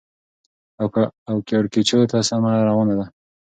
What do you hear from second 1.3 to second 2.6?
کېړکیچو ته سمه